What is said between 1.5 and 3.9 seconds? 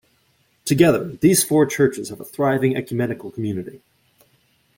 churches have a thriving ecumenical community.